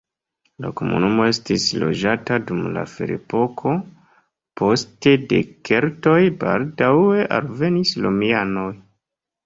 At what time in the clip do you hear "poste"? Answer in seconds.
4.63-5.15